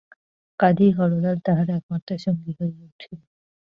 [0.59, 3.19] কাজেই হরলাল তাহার একমাত্র সঙ্গী হইয়া উঠিল।